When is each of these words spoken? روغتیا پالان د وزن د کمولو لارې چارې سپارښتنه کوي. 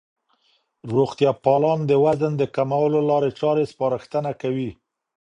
روغتیا 0.93 1.31
پالان 1.43 1.79
د 1.85 1.91
وزن 2.05 2.33
د 2.37 2.43
کمولو 2.55 2.99
لارې 3.09 3.29
چارې 3.39 3.63
سپارښتنه 3.71 4.31
کوي. 4.41 4.69